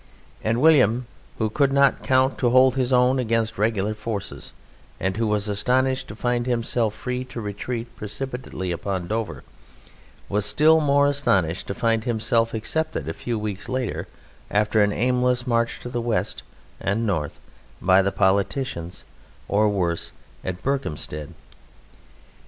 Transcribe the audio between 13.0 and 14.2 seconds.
a few weeks later